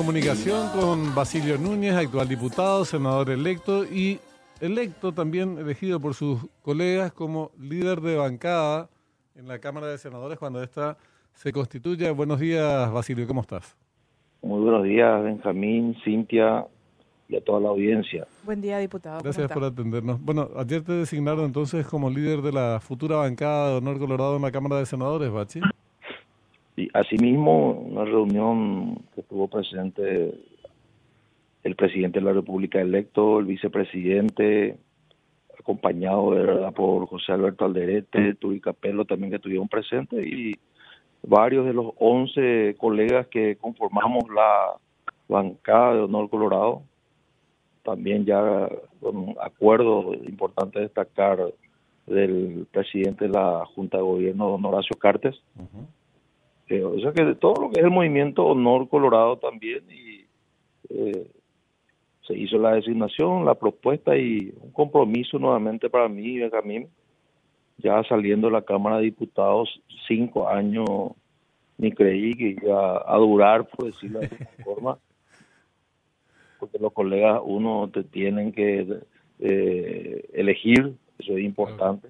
comunicación 0.00 0.70
con 0.70 1.14
Basilio 1.14 1.58
Núñez, 1.58 1.94
actual 1.94 2.26
diputado, 2.26 2.86
senador 2.86 3.28
electo 3.28 3.84
y 3.84 4.18
electo 4.58 5.12
también 5.12 5.58
elegido 5.58 6.00
por 6.00 6.14
sus 6.14 6.40
colegas 6.62 7.12
como 7.12 7.50
líder 7.60 8.00
de 8.00 8.16
bancada 8.16 8.88
en 9.36 9.46
la 9.46 9.58
Cámara 9.58 9.88
de 9.88 9.98
Senadores 9.98 10.38
cuando 10.38 10.62
esta 10.62 10.96
se 11.34 11.52
constituya. 11.52 12.12
Buenos 12.12 12.40
días, 12.40 12.90
Basilio, 12.90 13.26
¿cómo 13.26 13.42
estás? 13.42 13.76
Muy 14.40 14.62
buenos 14.62 14.84
días, 14.84 15.22
Benjamín, 15.22 15.94
Cintia 16.02 16.66
y 17.28 17.36
a 17.36 17.44
toda 17.44 17.60
la 17.60 17.68
audiencia. 17.68 18.26
Buen 18.46 18.62
día, 18.62 18.78
diputado. 18.78 19.20
Gracias 19.22 19.52
por 19.52 19.64
atendernos. 19.64 20.18
Bueno, 20.18 20.48
ayer 20.56 20.82
te 20.82 20.92
designaron 20.92 21.44
entonces 21.44 21.86
como 21.86 22.08
líder 22.08 22.40
de 22.40 22.52
la 22.52 22.80
futura 22.80 23.16
bancada 23.16 23.72
de 23.72 23.76
Honor 23.76 23.98
Colorado 23.98 24.36
en 24.36 24.42
la 24.42 24.50
Cámara 24.50 24.78
de 24.78 24.86
Senadores, 24.86 25.30
Bachi. 25.30 25.60
Y 26.80 26.88
asimismo, 26.94 27.72
una 27.72 28.06
reunión 28.06 29.02
estuvo 29.30 29.46
presente 29.46 30.34
el 31.62 31.76
presidente 31.76 32.18
de 32.18 32.24
la 32.24 32.32
República 32.32 32.80
electo, 32.80 33.38
el 33.38 33.46
vicepresidente, 33.46 34.76
acompañado 35.56 36.34
de 36.34 36.42
verdad 36.42 36.72
por 36.72 37.06
José 37.06 37.30
Alberto 37.30 37.64
Alderete, 37.64 38.34
Turi 38.34 38.60
Capello 38.60 39.04
también 39.04 39.30
que 39.30 39.36
estuvieron 39.36 39.68
presentes 39.68 40.26
y 40.26 40.58
varios 41.22 41.64
de 41.64 41.74
los 41.74 41.92
11 41.98 42.74
colegas 42.76 43.28
que 43.28 43.54
conformamos 43.54 44.24
la 44.34 44.72
bancada 45.28 45.94
de 45.94 46.00
Honor 46.00 46.28
Colorado, 46.28 46.82
también 47.84 48.24
ya 48.24 48.68
con 49.00 49.36
acuerdo 49.40 50.12
importante 50.26 50.80
destacar 50.80 51.38
del 52.04 52.66
presidente 52.72 53.28
de 53.28 53.30
la 53.30 53.64
Junta 53.76 53.98
de 53.98 54.02
Gobierno, 54.02 54.48
don 54.48 54.64
Horacio 54.64 54.98
Cartes. 54.98 55.40
Eh, 56.70 56.84
o 56.84 57.00
sea 57.00 57.12
que 57.12 57.34
todo 57.34 57.62
lo 57.62 57.70
que 57.70 57.80
es 57.80 57.84
el 57.84 57.90
movimiento 57.90 58.46
Honor 58.46 58.88
Colorado 58.88 59.38
también 59.38 59.82
y 59.90 60.24
eh, 60.88 61.26
se 62.24 62.38
hizo 62.38 62.58
la 62.58 62.74
designación, 62.74 63.44
la 63.44 63.56
propuesta 63.56 64.16
y 64.16 64.54
un 64.60 64.70
compromiso 64.70 65.36
nuevamente 65.40 65.90
para 65.90 66.08
mí, 66.08 66.38
Benjamín, 66.38 66.88
ya 67.78 68.04
saliendo 68.04 68.46
de 68.46 68.52
la 68.52 68.62
Cámara 68.62 68.98
de 68.98 69.04
Diputados 69.04 69.82
cinco 70.06 70.48
años, 70.48 70.86
ni 71.76 71.90
creí 71.90 72.34
que 72.34 72.56
iba 72.64 73.02
a 73.04 73.16
durar, 73.16 73.66
por 73.68 73.86
decirlo 73.86 74.20
de 74.20 74.26
alguna 74.26 74.50
forma, 74.64 74.98
porque 76.60 76.78
los 76.78 76.92
colegas 76.92 77.40
uno 77.44 77.90
te 77.92 78.04
tienen 78.04 78.52
que 78.52 79.00
eh, 79.40 80.28
elegir, 80.34 80.94
eso 81.18 81.36
es 81.36 81.44
importante. 81.44 82.06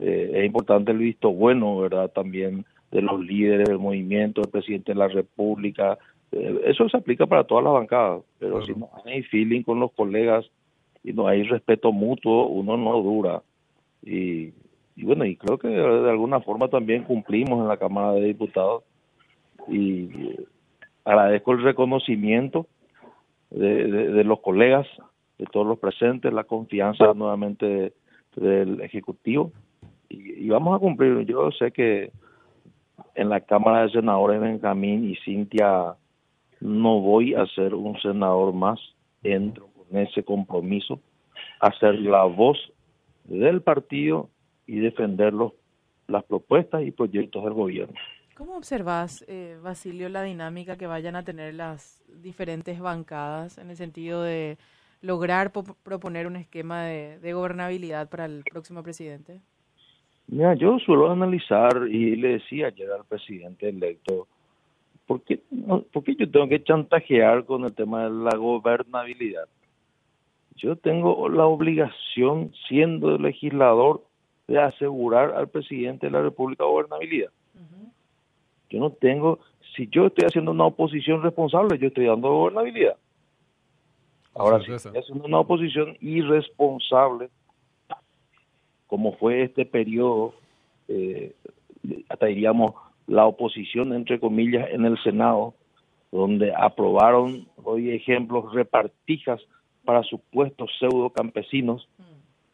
Eh, 0.00 0.30
es 0.34 0.46
importante 0.46 0.92
el 0.92 0.98
visto 0.98 1.32
bueno, 1.32 1.76
¿verdad? 1.78 2.08
También 2.12 2.64
de 2.96 3.02
los 3.02 3.20
líderes 3.20 3.68
del 3.68 3.78
movimiento, 3.78 4.40
del 4.40 4.50
presidente 4.50 4.92
de 4.92 4.98
la 4.98 5.08
República. 5.08 5.98
Eh, 6.32 6.62
eso 6.64 6.88
se 6.88 6.96
aplica 6.96 7.26
para 7.26 7.44
todas 7.44 7.62
las 7.62 7.74
bancadas, 7.74 8.22
pero 8.38 8.64
si 8.64 8.72
no 8.72 8.88
hay 9.04 9.22
feeling 9.24 9.62
con 9.62 9.80
los 9.80 9.92
colegas 9.92 10.46
y 11.04 11.12
no 11.12 11.28
hay 11.28 11.42
respeto 11.42 11.92
mutuo, 11.92 12.46
uno 12.46 12.78
no 12.78 13.02
dura. 13.02 13.42
Y, 14.02 14.54
y 14.96 15.04
bueno, 15.04 15.26
y 15.26 15.36
creo 15.36 15.58
que 15.58 15.68
de 15.68 16.10
alguna 16.10 16.40
forma 16.40 16.68
también 16.68 17.04
cumplimos 17.04 17.60
en 17.60 17.68
la 17.68 17.76
Cámara 17.76 18.12
de 18.12 18.24
Diputados 18.24 18.82
y 19.68 20.08
agradezco 21.04 21.52
el 21.52 21.62
reconocimiento 21.62 22.66
de, 23.50 23.88
de, 23.88 24.24
los 24.24 24.40
colegas, 24.40 24.86
de 25.36 25.44
todos 25.44 25.66
los 25.66 25.78
presentes, 25.78 26.32
la 26.32 26.44
confianza 26.44 27.12
nuevamente 27.12 27.92
del 28.36 28.80
Ejecutivo 28.80 29.52
y, 30.08 30.46
y, 30.46 30.48
vamos 30.48 30.74
a 30.74 30.78
cumplir. 30.78 31.26
Yo 31.26 31.50
sé 31.52 31.72
que 31.72 32.10
en 33.16 33.28
la 33.28 33.40
Cámara 33.40 33.82
de 33.82 33.90
Senadores 33.90 34.40
Benjamín 34.40 35.10
y 35.10 35.16
Cintia 35.24 35.96
no 36.60 37.00
voy 37.00 37.34
a 37.34 37.46
ser 37.46 37.74
un 37.74 38.00
senador 38.00 38.52
más, 38.52 38.78
entro 39.22 39.68
con 39.74 39.98
ese 39.98 40.22
compromiso, 40.22 41.00
a 41.60 41.72
ser 41.78 41.94
la 41.96 42.24
voz 42.24 42.58
del 43.24 43.62
partido 43.62 44.30
y 44.66 44.78
defender 44.78 45.32
los, 45.32 45.52
las 46.06 46.24
propuestas 46.24 46.82
y 46.82 46.90
proyectos 46.90 47.44
del 47.44 47.54
gobierno. 47.54 47.94
¿Cómo 48.36 48.56
observas, 48.56 49.24
eh, 49.28 49.58
Basilio, 49.62 50.08
la 50.10 50.22
dinámica 50.22 50.76
que 50.76 50.86
vayan 50.86 51.16
a 51.16 51.24
tener 51.24 51.54
las 51.54 52.04
diferentes 52.08 52.78
bancadas 52.78 53.56
en 53.56 53.70
el 53.70 53.76
sentido 53.76 54.22
de 54.22 54.58
lograr 55.00 55.52
proponer 55.52 56.26
un 56.26 56.36
esquema 56.36 56.84
de, 56.84 57.32
gobernabilidad 57.32 58.10
para 58.10 58.26
el 58.26 58.44
próximo 58.44 58.82
presidente? 58.82 59.40
Mira, 60.28 60.54
yo 60.54 60.78
suelo 60.78 61.10
analizar 61.10 61.86
y 61.88 62.16
le 62.16 62.28
decía 62.38 62.68
ayer 62.68 62.90
al 62.90 63.04
presidente 63.04 63.68
electo, 63.68 64.26
¿por 65.06 65.22
qué, 65.22 65.40
no, 65.50 65.82
¿por 65.82 66.02
qué 66.02 66.16
yo 66.16 66.30
tengo 66.30 66.48
que 66.48 66.62
chantajear 66.62 67.44
con 67.44 67.64
el 67.64 67.74
tema 67.74 68.04
de 68.04 68.10
la 68.10 68.36
gobernabilidad? 68.36 69.48
Yo 70.56 70.74
tengo 70.76 71.28
la 71.28 71.46
obligación, 71.46 72.52
siendo 72.66 73.18
legislador, 73.18 74.02
de 74.48 74.60
asegurar 74.60 75.32
al 75.34 75.48
presidente 75.48 76.06
de 76.06 76.12
la 76.12 76.22
República 76.22 76.64
gobernabilidad. 76.64 77.30
Yo 78.68 78.80
no 78.80 78.90
tengo, 78.90 79.38
si 79.76 79.88
yo 79.88 80.06
estoy 80.06 80.24
haciendo 80.24 80.50
una 80.50 80.64
oposición 80.64 81.22
responsable, 81.22 81.78
yo 81.78 81.88
estoy 81.88 82.06
dando 82.06 82.30
gobernabilidad. 82.30 82.96
Ahora, 84.34 84.60
si 84.60 84.72
estoy 84.72 84.98
haciendo 84.98 85.24
una 85.24 85.40
oposición 85.40 85.96
irresponsable, 86.00 87.28
como 88.86 89.16
fue 89.16 89.42
este 89.42 89.66
periodo, 89.66 90.34
eh, 90.88 91.34
hasta 92.08 92.26
diríamos 92.26 92.74
la 93.06 93.26
oposición, 93.26 93.92
entre 93.92 94.18
comillas, 94.18 94.68
en 94.70 94.84
el 94.84 94.98
Senado, 95.02 95.54
donde 96.12 96.52
aprobaron, 96.56 97.46
hoy 97.62 97.90
ejemplos, 97.90 98.52
repartijas 98.52 99.40
para 99.84 100.02
supuestos 100.02 100.70
pseudo 100.78 101.10
campesinos, 101.10 101.88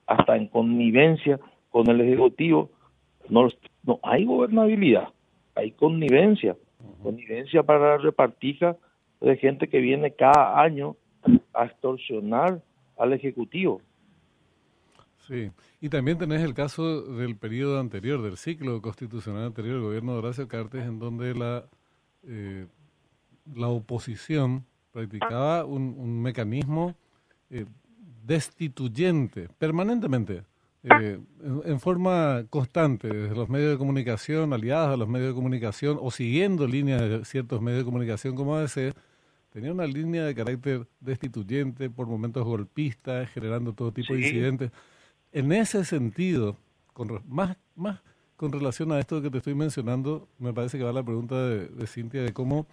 hasta 0.07 0.37
en 0.37 0.49
connivencia 0.49 1.39
con 1.71 1.89
el 1.89 2.01
Ejecutivo, 2.01 2.71
no, 3.29 3.49
no 3.85 4.01
hay 4.03 4.25
gobernabilidad 4.25 5.09
hay 5.55 5.73
connivencia, 5.73 6.57
connivencia 7.03 7.63
para 7.63 7.97
la 7.97 7.99
repartija 7.99 8.77
de 9.21 9.37
gente 9.37 9.69
que 9.69 9.79
viene 9.79 10.13
cada 10.13 10.61
año 10.61 10.97
a 11.55 11.67
extorsionar 11.67 12.61
al 12.99 13.13
Ejecutivo. 13.13 13.81
Sí, 15.27 15.51
y 15.81 15.89
también 15.89 16.19
tenés 16.19 16.43
el 16.43 16.53
caso 16.53 17.03
del 17.03 17.37
periodo 17.37 17.79
anterior, 17.79 18.23
del 18.23 18.37
ciclo 18.37 18.83
constitucional 18.83 19.45
anterior 19.45 19.75
del 19.75 19.85
gobierno 19.85 20.13
de 20.13 20.19
Horacio 20.19 20.49
Cartes, 20.49 20.85
en 20.85 20.99
donde 20.99 21.35
la, 21.35 21.65
eh, 22.25 22.67
la 23.55 23.69
oposición 23.69 24.65
practicaba 24.91 25.65
un, 25.65 25.95
un 25.97 26.21
mecanismo 26.21 26.97
eh, 27.51 27.67
destituyente 28.25 29.49
permanentemente 29.59 30.43
eh, 30.85 31.21
en, 31.65 31.81
forma 31.81 32.45
constante 32.51 33.07
desde 33.07 33.37
los 33.37 33.49
medios 33.49 33.71
de 33.71 33.79
comunicación, 33.79 34.53
aliados 34.53 34.95
a 34.95 34.97
los 34.97 35.09
medios 35.09 35.29
de 35.29 35.35
comunicación 35.35 35.97
o 36.01 36.11
siguiendo 36.11 36.67
líneas 36.67 37.01
de 37.01 37.25
ciertos 37.25 37.63
medios 37.63 37.81
de 37.81 37.85
comunicación 37.85 38.35
como 38.35 38.57
ABC, 38.57 38.93
tenía 39.53 39.71
una 39.71 39.87
línea 39.87 40.25
de 40.25 40.35
carácter 40.35 40.89
destituyente, 40.99 41.89
por 41.89 42.09
momentos 42.09 42.45
golpista, 42.45 43.27
generando 43.27 43.73
todo 43.75 43.93
tipo 43.93 44.15
de 44.15 44.23
incidentes. 44.23 44.73
En 45.33 45.53
ese 45.53 45.85
sentido, 45.85 46.57
con, 46.93 47.23
más, 47.29 47.57
más 47.75 48.01
con 48.37 48.53
relación 48.53 48.93
a 48.93 48.99
esto 48.99 49.23
que 49.23 49.31
te 49.31 49.39
estoy 49.39 49.55
mencionando, 49.55 50.29
me 50.39 50.53
parece 50.53 50.79
que 50.79 50.85
va 50.85 50.93
la 50.93 51.03
pregunta 51.03 51.37
de, 51.47 51.69
de 51.69 51.87
Cintia 51.87 52.23
de 52.23 52.33
cómo 52.33 52.67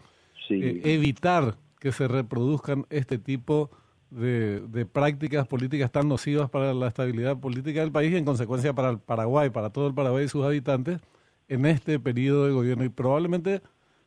eh, 0.50 0.82
evitar 0.84 1.58
que 1.80 1.92
se 1.92 2.08
reproduzcan 2.08 2.86
este 2.90 3.18
tipo 3.18 3.70
de 3.70 3.80
de, 4.12 4.86
prácticas 4.86 5.48
políticas 5.48 5.92
tan 5.92 6.08
nocivas 6.08 6.50
para 6.50 6.74
la 6.74 6.88
estabilidad 6.88 7.38
política 7.38 7.82
del 7.82 7.92
país 7.92 8.12
y 8.12 8.18
en 8.18 8.26
consecuencia 8.26 8.74
para 8.74 8.90
el 8.90 9.00
Paraguay, 9.00 9.50
para 9.50 9.70
todo 9.70 9.88
el 9.88 9.94
Paraguay 9.94 10.26
y 10.26 10.30
sus 10.30 10.46
habitantes 10.46 11.00
en 11.48 11.66
este 11.66 12.00
periodo 12.00 12.46
de 12.46 12.54
gobierno. 12.54 12.84
Y 12.84 12.90
probablemente 12.90 13.62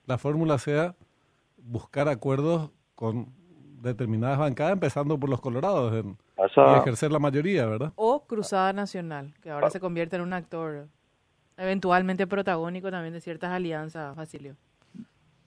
la 0.07 0.19
fórmula 0.19 0.59
sea 0.59 0.97
buscar 1.57 2.09
acuerdos 2.09 2.71
con 2.95 3.29
determinadas 3.81 4.39
bancadas, 4.39 4.73
empezando 4.73 5.19
por 5.19 5.31
los 5.31 5.41
colorados, 5.41 5.95
en, 5.95 6.17
y 6.47 6.79
ejercer 6.79 7.13
la 7.13 7.19
mayoría, 7.19 7.67
¿verdad? 7.67 7.93
O 7.97 8.25
Cruzada 8.27 8.73
Nacional, 8.73 9.35
que 9.43 9.51
ahora 9.51 9.71
se 9.71 9.81
convierte 9.81 10.17
en 10.17 10.23
un 10.23 10.33
actor 10.33 10.87
eventualmente 11.57 12.27
protagónico 12.27 12.91
también 12.91 13.15
de 13.15 13.21
ciertas 13.21 13.51
alianzas, 13.51 14.17
Basilio. 14.17 14.57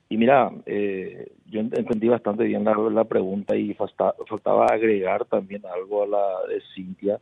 Y 0.08 0.18
mira, 0.18 0.52
eh, 0.66 1.32
yo 1.48 1.60
entendí 1.60 2.08
bastante 2.08 2.44
bien 2.44 2.64
la, 2.64 2.76
la 2.76 3.04
pregunta 3.06 3.56
y 3.56 3.74
faltaba 3.74 4.68
agregar 4.68 5.26
también 5.26 5.64
algo 5.66 6.04
a 6.04 6.08
la 6.08 6.48
de 6.48 6.62
Cintia. 6.74 7.20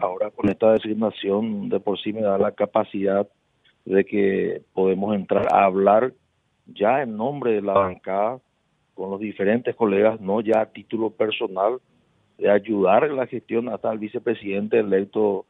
Ahora 0.00 0.30
con 0.30 0.48
esta 0.48 0.72
designación 0.72 1.68
de 1.68 1.78
por 1.78 1.98
sí 2.00 2.12
me 2.12 2.22
da 2.22 2.36
la 2.38 2.50
capacidad 2.50 3.28
de 3.84 4.04
que 4.04 4.62
podemos 4.74 5.14
entrar 5.14 5.46
a 5.54 5.64
hablar 5.64 6.12
ya 6.66 7.02
en 7.02 7.16
nombre 7.16 7.52
de 7.52 7.62
la 7.62 7.74
bancada 7.74 8.40
con 8.94 9.10
los 9.10 9.20
diferentes 9.20 9.74
colegas, 9.76 10.20
no 10.20 10.40
ya 10.40 10.60
a 10.60 10.66
título 10.66 11.10
personal, 11.10 11.80
de 12.40 12.50
ayudar 12.50 13.04
en 13.04 13.16
la 13.16 13.26
gestión 13.26 13.68
hasta 13.68 13.92
el 13.92 13.98
vicepresidente 13.98 14.78
electo 14.78 15.44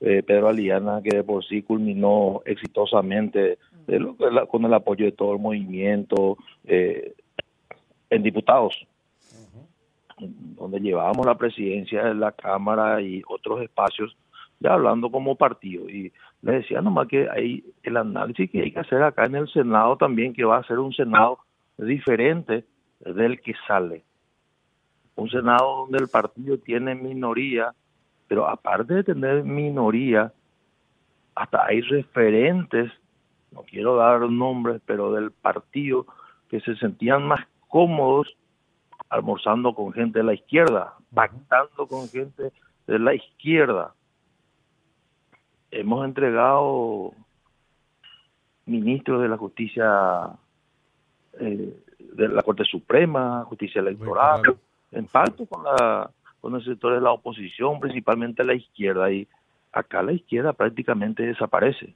eh, 0.00 0.22
Pedro 0.22 0.48
Aliana, 0.48 1.02
que 1.02 1.16
de 1.16 1.24
por 1.24 1.44
sí 1.44 1.62
culminó 1.62 2.40
exitosamente 2.44 3.58
con 4.48 4.64
el 4.64 4.74
apoyo 4.74 5.06
de 5.06 5.12
todo 5.12 5.32
el 5.32 5.40
movimiento, 5.40 6.36
eh, 6.64 7.14
en 8.10 8.22
diputados, 8.22 8.86
donde 10.18 10.80
llevábamos 10.80 11.26
la 11.26 11.36
presidencia 11.36 12.04
de 12.04 12.14
la 12.14 12.32
Cámara 12.32 13.00
y 13.00 13.22
otros 13.28 13.62
espacios, 13.62 14.16
ya 14.60 14.74
hablando 14.74 15.10
como 15.10 15.36
partido. 15.36 15.88
Y 15.88 16.12
le 16.42 16.52
decía 16.52 16.80
nomás 16.80 17.08
que 17.08 17.28
hay 17.28 17.64
el 17.82 17.96
análisis 17.96 18.50
que 18.50 18.62
hay 18.62 18.72
que 18.72 18.80
hacer 18.80 19.02
acá 19.02 19.24
en 19.24 19.36
el 19.36 19.48
Senado 19.48 19.96
también, 19.96 20.32
que 20.32 20.44
va 20.44 20.58
a 20.58 20.64
ser 20.64 20.78
un 20.78 20.92
Senado 20.92 21.38
diferente 21.76 22.64
del 23.00 23.40
que 23.40 23.54
sale. 23.66 24.04
Un 25.18 25.28
Senado 25.30 25.78
donde 25.78 25.98
el 25.98 26.08
partido 26.08 26.58
tiene 26.58 26.94
minoría, 26.94 27.74
pero 28.28 28.48
aparte 28.48 28.94
de 28.94 29.02
tener 29.02 29.42
minoría, 29.42 30.32
hasta 31.34 31.66
hay 31.66 31.80
referentes, 31.80 32.92
no 33.50 33.62
quiero 33.62 33.96
dar 33.96 34.20
nombres, 34.30 34.80
pero 34.86 35.10
del 35.12 35.32
partido 35.32 36.06
que 36.48 36.60
se 36.60 36.76
sentían 36.76 37.26
más 37.26 37.44
cómodos 37.66 38.36
almorzando 39.08 39.74
con 39.74 39.92
gente 39.92 40.20
de 40.20 40.24
la 40.24 40.34
izquierda, 40.34 40.94
pactando 41.12 41.88
con 41.88 42.08
gente 42.08 42.52
de 42.86 42.98
la 43.00 43.12
izquierda. 43.12 43.94
Hemos 45.72 46.04
entregado 46.04 47.12
ministros 48.66 49.20
de 49.20 49.28
la 49.28 49.36
justicia 49.36 50.30
eh, 51.40 51.76
de 51.98 52.28
la 52.28 52.42
Corte 52.42 52.62
Suprema, 52.62 53.42
justicia 53.46 53.80
electoral, 53.80 54.42
en 54.92 55.06
parte 55.06 55.46
con 55.46 55.64
la 55.64 56.10
con 56.40 56.54
el 56.54 56.64
sector 56.64 56.94
de 56.94 57.00
la 57.00 57.12
oposición, 57.12 57.80
principalmente 57.80 58.44
la 58.44 58.54
izquierda, 58.54 59.10
y 59.10 59.26
acá 59.72 60.02
la 60.02 60.12
izquierda 60.12 60.52
prácticamente 60.52 61.24
desaparece. 61.24 61.94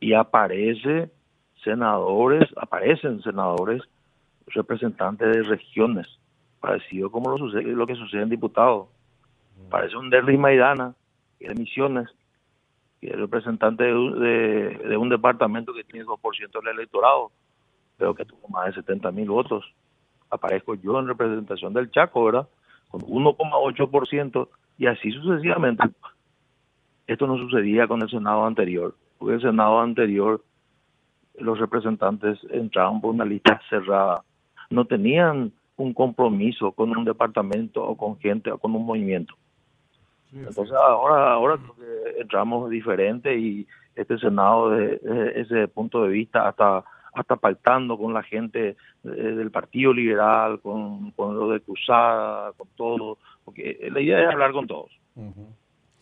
Y 0.00 0.12
aparece 0.12 1.10
senadores, 1.64 2.48
aparecen 2.56 3.22
senadores 3.22 3.82
representantes 4.48 5.34
de 5.34 5.42
regiones, 5.42 6.06
parecido 6.60 7.10
como 7.10 7.30
lo, 7.30 7.38
sucede, 7.38 7.64
lo 7.64 7.86
que 7.86 7.96
sucede 7.96 8.22
en 8.22 8.28
diputados. 8.28 8.88
Parece 9.70 9.96
un 9.96 10.10
Derry 10.10 10.38
Maidana, 10.38 10.94
que 11.38 11.46
es 11.46 11.54
de 11.54 11.60
Misiones, 11.60 12.08
que 13.00 13.08
es 13.08 13.16
representante 13.16 13.84
de, 13.84 14.78
de, 14.88 14.96
un 14.96 15.08
departamento 15.08 15.74
que 15.74 15.82
tiene 15.84 16.06
2% 16.06 16.62
del 16.62 16.74
electorado, 16.74 17.32
pero 17.96 18.14
que 18.14 18.24
tuvo 18.24 18.46
más 18.48 18.66
de 18.66 18.74
70 18.74 19.10
mil 19.10 19.28
votos. 19.28 19.64
Aparezco 20.30 20.74
yo 20.74 20.98
en 20.98 21.08
representación 21.08 21.72
del 21.72 21.90
Chaco, 21.90 22.24
¿verdad? 22.24 22.48
Con 22.90 23.02
1,8% 23.02 24.48
y 24.78 24.86
así 24.86 25.10
sucesivamente. 25.12 25.84
Esto 27.06 27.26
no 27.26 27.36
sucedía 27.36 27.86
con 27.86 28.02
el 28.02 28.10
Senado 28.10 28.44
anterior, 28.44 28.94
porque 29.18 29.34
el 29.34 29.40
Senado 29.40 29.80
anterior 29.80 30.42
los 31.38 31.58
representantes 31.58 32.38
entraban 32.50 33.00
por 33.00 33.14
una 33.14 33.24
lista 33.24 33.60
cerrada 33.68 34.22
no 34.70 34.84
tenían 34.84 35.52
un 35.76 35.92
compromiso 35.92 36.72
con 36.72 36.96
un 36.96 37.04
departamento 37.04 37.84
o 37.84 37.96
con 37.96 38.18
gente 38.18 38.50
o 38.50 38.58
con 38.58 38.74
un 38.74 38.86
movimiento. 38.86 39.34
Entonces 40.32 40.72
ahora 40.72 41.32
ahora 41.32 41.58
entramos 42.18 42.68
diferente 42.70 43.38
y 43.38 43.66
este 43.94 44.18
Senado 44.18 44.70
desde 44.70 45.40
ese 45.40 45.68
punto 45.68 46.02
de 46.02 46.10
vista 46.10 46.48
hasta 46.48 46.84
hasta 47.16 47.36
pactando 47.36 47.96
con 47.96 48.12
la 48.12 48.22
gente 48.22 48.76
eh, 49.04 49.08
del 49.08 49.50
Partido 49.50 49.92
Liberal, 49.92 50.60
con, 50.60 51.10
con 51.12 51.36
lo 51.36 51.50
de 51.50 51.60
Cruzada, 51.60 52.52
con 52.52 52.68
todo, 52.76 53.18
porque 53.44 53.88
la 53.90 54.00
idea 54.00 54.22
es 54.22 54.28
hablar 54.28 54.52
con 54.52 54.66
todos 54.66 54.90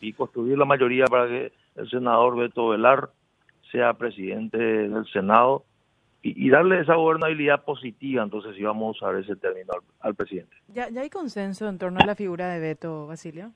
y 0.01 0.13
construir 0.13 0.59
la 0.59 0.65
mayoría 0.65 1.07
para 1.07 1.29
que 1.29 1.53
el 1.77 1.89
senador 1.89 2.37
Beto 2.37 2.69
Velar 2.69 3.11
sea 3.71 3.95
presidente 3.95 4.59
del 4.59 5.07
Senado 5.07 5.65
y, 6.27 6.49
darle 6.49 6.81
esa 6.81 6.95
gobernabilidad 6.95 7.65
positiva, 7.65 8.23
entonces 8.23 8.59
íbamos 8.59 8.97
a 9.03 9.07
usar 9.07 9.21
ese 9.21 9.37
término 9.37 9.75
al, 10.01 10.15
presidente. 10.15 10.57
¿Ya, 10.69 10.89
¿Ya 10.89 11.03
hay 11.03 11.11
consenso 11.11 11.69
en 11.69 11.77
torno 11.77 11.99
a 12.01 12.07
la 12.07 12.15
figura 12.15 12.49
de 12.49 12.61
Beto, 12.61 13.07
Basilio? 13.07 13.53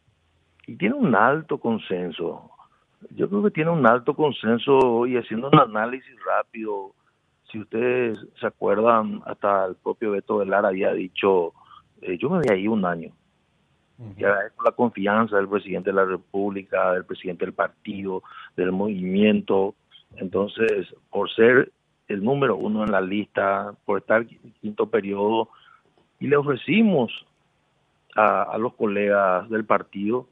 Y 0.66 0.76
tiene 0.76 0.94
un 0.94 1.14
alto 1.14 1.56
consenso. 1.56 2.50
Yo 3.16 3.30
creo 3.30 3.42
que 3.44 3.52
tiene 3.52 3.70
un 3.70 3.86
alto 3.86 4.12
consenso 4.12 5.06
y 5.06 5.16
haciendo 5.16 5.48
un 5.48 5.58
análisis 5.58 6.14
rápido, 6.26 6.92
si 7.50 7.58
ustedes 7.58 8.18
se 8.40 8.46
acuerdan, 8.46 9.22
hasta 9.26 9.66
el 9.66 9.76
propio 9.76 10.12
Beto 10.12 10.38
Velar 10.38 10.66
había 10.66 10.92
dicho, 10.92 11.52
eh, 12.02 12.18
yo 12.18 12.30
me 12.30 12.38
voy 12.38 12.46
ahí 12.50 12.68
un 12.68 12.84
año. 12.84 13.12
Y 14.16 14.22
agradezco 14.22 14.62
la 14.62 14.70
confianza 14.70 15.36
del 15.36 15.48
presidente 15.48 15.90
de 15.90 15.96
la 15.96 16.04
República, 16.04 16.92
del 16.92 17.04
presidente 17.04 17.44
del 17.44 17.54
partido, 17.54 18.22
del 18.56 18.70
movimiento. 18.70 19.74
Entonces, 20.16 20.86
por 21.10 21.28
ser 21.34 21.72
el 22.08 22.24
número 22.24 22.56
uno 22.56 22.84
en 22.84 22.90
la 22.90 23.00
lista 23.00 23.74
por 23.84 23.98
estar 23.98 24.22
en 24.22 24.52
quinto 24.60 24.88
periodo 24.88 25.48
y 26.18 26.26
le 26.26 26.36
ofrecimos 26.36 27.12
a, 28.16 28.56
los 28.58 28.74
colegas 28.74 29.48
del 29.50 29.64
partido 29.64 30.26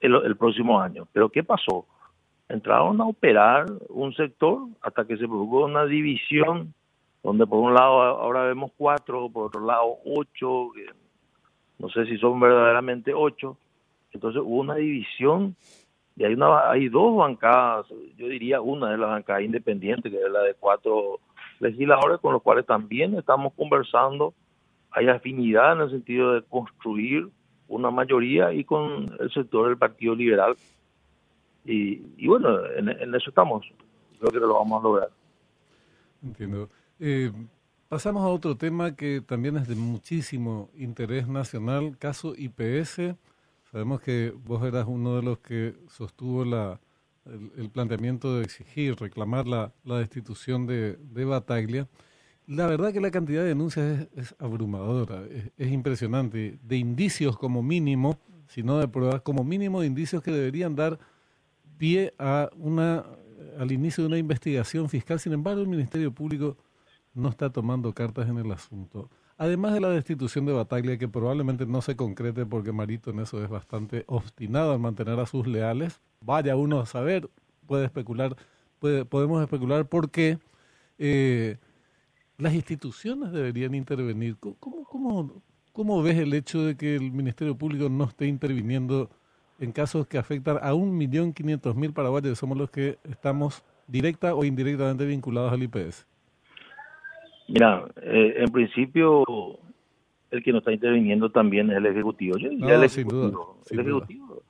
el, 0.00 0.36
próximo 0.36 0.80
año. 0.80 1.06
Pero 1.12 1.28
¿qué 1.28 1.44
pasó? 1.44 1.86
Entraron 2.48 3.00
a 3.00 3.04
operar 3.04 3.66
un 3.88 4.14
sector 4.14 4.68
hasta 4.80 5.04
que 5.04 5.16
se 5.16 5.26
produjo 5.26 5.66
una 5.66 5.84
división 5.84 6.74
donde 7.22 7.46
por 7.46 7.58
un 7.58 7.74
lado 7.74 8.00
ahora 8.02 8.44
vemos 8.44 8.70
cuatro, 8.76 9.28
por 9.28 9.46
otro 9.46 9.64
lado 9.64 9.96
ocho, 10.04 10.70
no 11.78 11.88
sé 11.90 12.06
si 12.06 12.16
son 12.18 12.40
verdaderamente 12.40 13.12
ocho. 13.14 13.58
Entonces 14.12 14.40
hubo 14.42 14.60
una 14.60 14.76
división 14.76 15.54
y 16.16 16.24
hay 16.24 16.34
una 16.34 16.70
hay 16.70 16.88
dos 16.88 17.16
bancadas, 17.16 17.86
yo 18.16 18.28
diría 18.28 18.60
una 18.60 18.90
de 18.90 18.98
las 18.98 19.10
bancadas 19.10 19.42
independientes, 19.42 20.10
que 20.10 20.18
es 20.18 20.30
la 20.30 20.42
de 20.42 20.54
cuatro 20.54 21.20
legisladores, 21.60 22.18
con 22.20 22.32
los 22.32 22.42
cuales 22.42 22.66
también 22.66 23.14
estamos 23.14 23.52
conversando. 23.54 24.34
Hay 24.90 25.08
afinidad 25.08 25.74
en 25.74 25.82
el 25.82 25.90
sentido 25.90 26.32
de 26.32 26.42
construir 26.42 27.28
una 27.68 27.90
mayoría 27.90 28.52
y 28.52 28.64
con 28.64 29.14
el 29.20 29.30
sector 29.32 29.68
del 29.68 29.76
Partido 29.76 30.14
Liberal. 30.14 30.56
Y, 31.64 32.26
bueno, 32.26 32.64
en, 32.76 32.88
eso 33.14 33.30
estamos. 33.30 33.66
Creo 34.18 34.30
que 34.30 34.38
lo 34.38 34.54
vamos 34.54 34.80
a 34.80 34.82
lograr. 34.82 35.10
Entiendo. 36.22 36.68
Eh, 36.98 37.30
pasamos 37.88 38.22
a 38.22 38.28
otro 38.28 38.56
tema 38.56 38.96
que 38.96 39.20
también 39.20 39.56
es 39.56 39.68
de 39.68 39.74
muchísimo 39.74 40.70
interés 40.76 41.28
nacional, 41.28 41.96
caso 41.98 42.34
IPS. 42.36 43.14
Sabemos 43.70 44.00
que 44.00 44.32
vos 44.44 44.64
eras 44.64 44.86
uno 44.88 45.16
de 45.16 45.22
los 45.22 45.38
que 45.38 45.74
sostuvo 45.88 46.44
la, 46.44 46.80
el, 47.56 47.70
planteamiento 47.70 48.36
de 48.36 48.44
exigir, 48.44 48.96
reclamar 48.98 49.46
la, 49.46 49.72
la 49.84 49.98
destitución 49.98 50.66
de, 50.66 50.96
de, 50.96 51.24
Bataglia. 51.24 51.88
La 52.46 52.66
verdad 52.66 52.92
que 52.92 53.00
la 53.00 53.10
cantidad 53.10 53.42
de 53.42 53.48
denuncias 53.48 54.08
es, 54.16 54.34
abrumadora, 54.38 55.22
es, 55.56 55.70
impresionante. 55.70 56.58
De 56.62 56.76
indicios 56.76 57.36
como 57.36 57.62
mínimo, 57.62 58.18
si 58.48 58.62
no 58.62 58.78
de 58.78 58.88
pruebas, 58.88 59.20
como 59.20 59.44
mínimo 59.44 59.80
de 59.80 59.86
indicios 59.86 60.22
que 60.22 60.30
deberían 60.30 60.74
dar 60.74 60.98
pie 61.78 62.12
a 62.18 62.50
una 62.56 63.04
al 63.58 63.72
inicio 63.72 64.04
de 64.04 64.08
una 64.08 64.18
investigación 64.18 64.88
fiscal. 64.88 65.18
Sin 65.18 65.32
embargo, 65.32 65.60
el 65.60 65.68
Ministerio 65.68 66.12
Público 66.12 66.56
no 67.14 67.28
está 67.28 67.50
tomando 67.50 67.92
cartas 67.92 68.28
en 68.28 68.38
el 68.38 68.50
asunto. 68.52 69.10
Además 69.36 69.74
de 69.74 69.80
la 69.80 69.90
destitución 69.90 70.46
de 70.46 70.52
Bataglia, 70.52 70.98
que 70.98 71.08
probablemente 71.08 71.66
no 71.66 71.80
se 71.80 71.96
concrete 71.96 72.46
porque 72.46 72.72
Marito 72.72 73.10
en 73.10 73.20
eso 73.20 73.42
es 73.42 73.48
bastante 73.48 74.04
obstinado 74.06 74.74
en 74.74 74.80
mantener 74.80 75.18
a 75.20 75.26
sus 75.26 75.46
leales, 75.46 76.00
vaya 76.20 76.56
uno 76.56 76.80
a 76.80 76.86
saber, 76.86 77.30
puede 77.66 77.84
especular, 77.84 78.36
puede, 78.80 79.04
podemos 79.04 79.40
especular 79.42 79.88
por 79.88 80.10
qué 80.10 80.38
eh, 80.98 81.58
las 82.36 82.54
instituciones 82.54 83.32
deberían 83.32 83.74
intervenir. 83.74 84.36
¿Cómo, 84.38 84.84
cómo, 84.84 85.42
¿Cómo 85.72 86.02
ves 86.02 86.18
el 86.18 86.34
hecho 86.34 86.64
de 86.64 86.76
que 86.76 86.96
el 86.96 87.12
Ministerio 87.12 87.56
Público 87.56 87.88
no 87.88 88.04
esté 88.04 88.26
interviniendo 88.26 89.10
en 89.58 89.72
casos 89.72 90.06
que 90.06 90.18
afectan 90.18 90.58
a 90.62 90.74
un 90.74 90.96
millón 90.96 91.32
quinientos 91.32 91.74
mil 91.74 91.92
paraguayos, 91.92 92.30
que 92.30 92.36
somos 92.36 92.56
los 92.56 92.70
que 92.70 92.98
estamos 93.04 93.64
directa 93.86 94.34
o 94.34 94.44
indirectamente 94.44 95.04
vinculados 95.04 95.52
al 95.52 95.62
IPS? 95.62 96.06
Mira, 97.48 97.84
eh, 98.02 98.34
en 98.38 98.52
principio 98.52 99.24
el 100.30 100.42
que 100.42 100.52
no 100.52 100.58
está 100.58 100.72
interviniendo 100.72 101.30
también 101.30 101.70
es 101.70 101.78
el 101.78 101.86
Ejecutivo. 101.86 102.36
el 102.36 102.84
Ejecutivo, 102.84 103.56
el 103.70 103.80
ejecutivo 103.80 104.42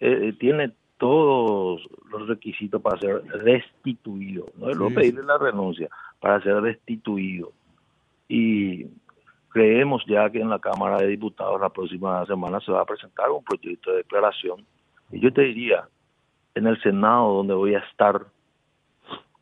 eh, 0.00 0.32
tiene 0.38 0.72
todos 0.98 1.86
los 2.10 2.26
requisitos 2.26 2.80
para 2.80 2.98
ser 2.98 3.22
restituido. 3.26 4.46
No 4.58 4.70
es 4.70 4.76
lo 4.76 4.88
pedirle 4.90 5.22
la 5.22 5.38
renuncia, 5.38 5.88
para 6.20 6.42
ser 6.42 6.54
restituido. 6.62 7.52
Y 8.28 8.86
creemos 9.56 10.04
ya 10.06 10.28
que 10.28 10.38
en 10.38 10.50
la 10.50 10.58
Cámara 10.58 10.98
de 10.98 11.06
Diputados 11.06 11.58
la 11.58 11.70
próxima 11.70 12.26
semana 12.26 12.60
se 12.60 12.70
va 12.70 12.82
a 12.82 12.84
presentar 12.84 13.30
un 13.30 13.42
proyecto 13.42 13.90
de 13.90 13.98
declaración. 13.98 14.66
Y 15.10 15.18
yo 15.18 15.32
te 15.32 15.40
diría, 15.40 15.88
en 16.54 16.66
el 16.66 16.78
Senado 16.82 17.32
donde 17.32 17.54
voy 17.54 17.74
a 17.74 17.78
estar 17.78 18.26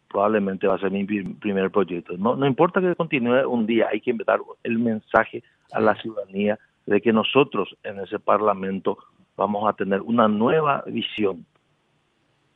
probablemente 0.09 0.68
va 0.68 0.76
a 0.76 0.78
ser 0.78 0.92
mi 0.92 1.04
primer 1.04 1.68
proyecto. 1.73 2.16
No, 2.16 2.37
no 2.37 2.47
importa 2.47 2.80
que 2.80 2.94
continúe 2.94 3.44
un 3.49 3.66
día, 3.66 3.88
hay 3.90 4.00
que 4.00 4.14
dar 4.25 4.38
el 4.62 4.78
mensaje 4.78 5.42
a 5.73 5.80
la 5.80 5.97
ciudadanía 5.97 6.61
de 6.87 7.00
que 7.00 7.12
nosotros 7.12 7.76
en 7.83 7.99
ese 7.99 8.21
Parlamento 8.21 8.97
vamos 9.37 9.68
a 9.68 9.73
tener 9.73 10.00
una 10.00 10.28
nueva 10.28 10.85
visión. 10.87 11.44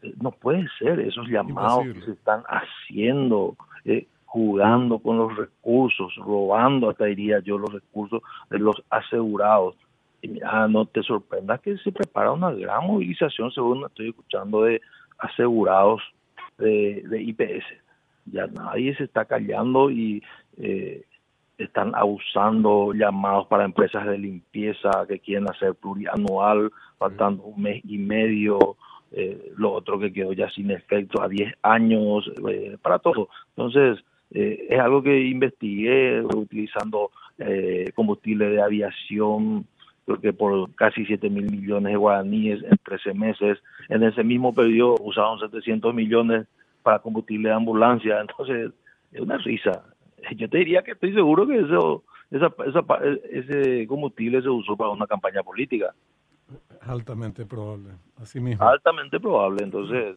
Eh, 0.03 0.15
no 0.23 0.31
puede 0.31 0.69
ser 0.79 1.01
esos 1.01 1.27
llamados 1.27 1.89
que 1.93 2.03
se 2.03 2.13
están 2.13 2.45
haciendo. 2.47 3.57
Eh, 3.85 4.07
jugando 4.29 4.99
con 4.99 5.17
los 5.17 5.35
recursos, 5.37 6.15
robando, 6.17 6.91
hasta 6.91 7.07
diría 7.07 7.41
yo, 7.41 7.57
los 7.57 7.73
recursos 7.73 8.23
de 8.51 8.59
los 8.59 8.77
asegurados. 8.91 9.75
Y 10.21 10.29
mira, 10.29 10.69
no 10.69 10.85
te 10.85 11.03
sorprendas 11.03 11.61
que 11.61 11.79
se 11.79 11.93
prepara 11.93 12.33
una 12.33 12.51
gran 12.53 12.87
movilización, 12.87 13.51
según 13.53 13.87
estoy 13.87 14.11
escuchando, 14.11 14.65
de 14.65 14.83
asegurados 15.19 16.03
de, 16.59 17.03
de 17.09 17.23
IPS. 17.23 17.65
Ya 18.27 18.47
nadie 18.49 18.95
se 18.97 19.05
está 19.05 19.25
callando 19.25 19.91
y 19.91 20.23
eh, 20.59 21.05
están 21.57 21.95
abusando 21.95 22.93
llamados 22.93 23.47
para 23.47 23.65
empresas 23.65 24.07
de 24.07 24.19
limpieza 24.19 24.91
que 25.09 25.21
quieren 25.21 25.51
hacer 25.51 25.75
plurianual, 25.75 26.71
faltando 26.99 27.45
un 27.45 27.63
mes 27.63 27.83
y 27.85 27.97
medio, 27.97 28.77
eh, 29.13 29.53
lo 29.57 29.73
otro 29.73 29.99
que 29.99 30.13
quedó 30.13 30.35
ya 30.35 30.51
sin 30.51 30.71
efecto 30.71 31.23
a 31.23 31.29
10 31.29 31.55
años, 31.63 32.31
eh, 32.47 32.77
para 32.83 32.99
todo. 32.99 33.31
Entonces, 33.57 34.05
eh, 34.31 34.67
es 34.69 34.79
algo 34.79 35.03
que 35.03 35.21
investigué 35.21 36.23
utilizando 36.23 37.11
eh, 37.39 37.91
combustible 37.95 38.51
de 38.51 38.63
aviación, 38.63 39.67
creo 40.05 40.21
que 40.21 40.33
por 40.33 40.75
casi 40.75 41.05
7 41.05 41.31
mil 41.31 41.51
millones 41.51 41.93
de 41.93 41.99
guaraníes 41.99 42.63
en 42.63 42.77
13 42.85 43.15
meses. 43.15 43.59
En 43.89 44.03
ese 44.03 44.23
mismo 44.25 44.55
periodo 44.55 44.97
usaron 45.01 45.39
700 45.39 45.95
millones 45.95 46.47
para 46.83 46.99
combustible 46.99 47.49
de 47.49 47.55
ambulancia. 47.55 48.21
Entonces, 48.29 48.73
es 49.13 49.21
una 49.21 49.39
risa. 49.39 49.85
Yo 50.37 50.49
te 50.49 50.59
diría 50.59 50.83
que 50.83 50.93
estoy 50.93 51.15
seguro 51.15 51.47
que 51.47 51.61
eso, 51.61 52.05
esa, 52.31 52.53
esa, 52.67 52.85
ese 53.31 53.87
combustible 53.87 54.43
se 54.43 54.49
usó 54.49 54.77
para 54.77 54.91
una 54.91 55.07
campaña 55.07 55.43
política. 55.43 55.95
Altamente 56.83 57.45
probable, 57.47 57.91
así 58.17 58.41
mismo. 58.41 58.67
Altamente 58.67 59.21
probable, 59.21 59.63
entonces 59.63 60.17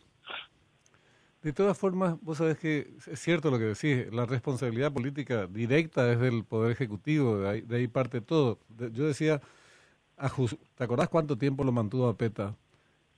de 1.41 1.53
todas 1.53 1.77
formas, 1.77 2.21
vos 2.21 2.37
sabés 2.37 2.57
que 2.59 2.93
es 3.07 3.19
cierto 3.19 3.49
lo 3.49 3.57
que 3.57 3.65
decís, 3.65 4.13
la 4.13 4.25
responsabilidad 4.25 4.93
política 4.93 5.47
directa 5.47 6.11
es 6.11 6.19
del 6.19 6.43
Poder 6.43 6.71
Ejecutivo, 6.71 7.39
de 7.39 7.49
ahí, 7.49 7.61
de 7.61 7.77
ahí 7.77 7.87
parte 7.87 8.21
todo. 8.21 8.59
yo 8.77 9.07
decía, 9.07 9.41
¿te 10.75 10.83
acordás 10.83 11.09
cuánto 11.09 11.37
tiempo 11.37 11.63
lo 11.63 11.71
mantuvo 11.71 12.07
a 12.07 12.17
PETA? 12.17 12.55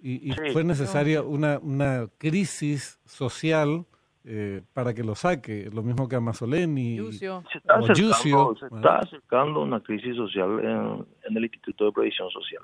Y, 0.01 0.31
y 0.31 0.33
fue 0.51 0.63
necesaria 0.63 1.21
una, 1.21 1.59
una 1.59 2.07
crisis 2.17 2.99
social 3.05 3.85
eh, 4.25 4.61
para 4.73 4.93
que 4.93 5.03
lo 5.03 5.15
saque, 5.15 5.69
lo 5.73 5.83
mismo 5.83 6.07
que 6.07 6.15
a 6.15 6.21
Mazzoleni. 6.21 6.97
Se 7.11 7.25
está, 7.57 7.75
acercando, 7.75 8.55
se 8.55 8.65
está 8.67 8.99
acercando 8.99 9.61
una 9.61 9.81
crisis 9.81 10.15
social 10.15 10.59
en, 10.59 11.05
en 11.29 11.37
el 11.37 11.43
Instituto 11.43 11.85
de 11.85 11.91
Previsión 11.91 12.29
Social. 12.29 12.63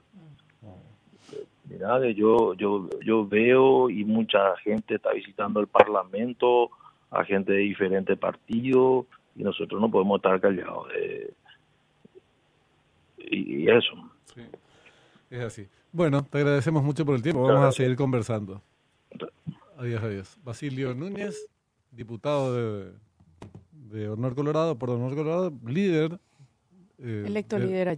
Mira, 1.70 2.10
yo, 2.12 2.56
yo, 2.56 2.90
yo 3.06 3.28
veo 3.28 3.90
y 3.90 4.04
mucha 4.04 4.56
gente 4.58 4.96
está 4.96 5.14
visitando 5.14 5.60
el 5.60 5.68
Parlamento, 5.68 6.72
a 7.12 7.24
gente 7.24 7.54
de 7.54 7.60
diferentes 7.60 8.18
partidos, 8.18 9.06
y 9.36 9.44
nosotros 9.44 9.80
no 9.80 9.90
podemos 9.90 10.18
estar 10.18 10.42
callados. 10.42 10.88
Eh, 10.98 11.32
y, 13.18 13.70
eso. 13.70 13.94
Sí, 14.34 14.42
es 15.30 15.40
así. 15.42 15.68
Bueno, 15.92 16.24
te 16.24 16.40
agradecemos 16.40 16.84
mucho 16.84 17.06
por 17.06 17.16
el 17.16 17.22
tiempo. 17.22 17.44
Vamos 17.44 17.66
a 17.66 17.72
seguir 17.72 17.96
conversando. 17.96 18.62
Adiós, 19.78 20.04
adiós. 20.04 20.38
Basilio 20.44 20.94
Núñez, 20.94 21.48
diputado 21.92 22.54
de, 22.56 22.92
de 23.92 24.10
Honor 24.10 24.36
Colorado, 24.36 24.78
por 24.78 24.90
Honor 24.90 25.16
Colorado, 25.16 25.54
líder. 25.66 26.20
Eh, 26.98 27.24
Electo 27.28 27.58
líder 27.60 27.90
allá. 27.90 27.98